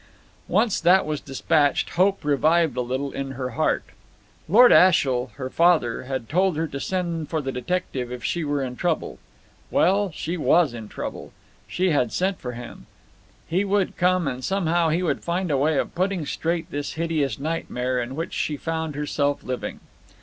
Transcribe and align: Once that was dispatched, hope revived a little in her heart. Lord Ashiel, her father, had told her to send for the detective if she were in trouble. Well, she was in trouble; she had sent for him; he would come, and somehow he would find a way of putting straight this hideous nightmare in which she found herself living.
Once 0.47 0.79
that 0.81 1.05
was 1.05 1.21
dispatched, 1.21 1.91
hope 1.91 2.25
revived 2.25 2.75
a 2.75 2.81
little 2.81 3.11
in 3.11 3.33
her 3.33 3.49
heart. 3.51 3.83
Lord 4.49 4.71
Ashiel, 4.71 5.29
her 5.35 5.51
father, 5.51 6.05
had 6.05 6.27
told 6.27 6.57
her 6.57 6.65
to 6.69 6.79
send 6.79 7.29
for 7.29 7.39
the 7.39 7.51
detective 7.51 8.11
if 8.11 8.23
she 8.23 8.43
were 8.43 8.63
in 8.63 8.75
trouble. 8.77 9.19
Well, 9.69 10.09
she 10.11 10.37
was 10.37 10.73
in 10.73 10.87
trouble; 10.89 11.33
she 11.67 11.91
had 11.91 12.11
sent 12.11 12.39
for 12.39 12.53
him; 12.53 12.87
he 13.47 13.63
would 13.63 13.95
come, 13.95 14.27
and 14.27 14.43
somehow 14.43 14.89
he 14.89 15.03
would 15.03 15.23
find 15.23 15.51
a 15.51 15.57
way 15.57 15.77
of 15.77 15.93
putting 15.93 16.25
straight 16.25 16.71
this 16.71 16.93
hideous 16.93 17.37
nightmare 17.37 18.01
in 18.01 18.15
which 18.15 18.33
she 18.33 18.57
found 18.57 18.95
herself 18.95 19.43
living. 19.43 19.81